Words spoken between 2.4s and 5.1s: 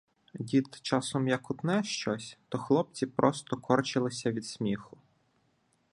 то хлопці просто корчилися від сміху.